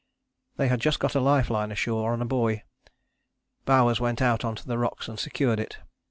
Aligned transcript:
"They 0.57 0.67
had 0.67 0.81
just 0.81 0.99
got 0.99 1.13
a 1.13 1.19
life 1.19 1.51
line 1.51 1.71
ashore 1.71 2.11
on 2.11 2.23
a 2.23 2.25
buoy. 2.25 2.63
Bowers 3.65 3.99
went 3.99 4.19
out 4.19 4.43
on 4.43 4.55
to 4.55 4.65
the 4.65 4.79
rocks 4.79 5.07
and 5.07 5.19
secured 5.19 5.59
it. 5.59 5.77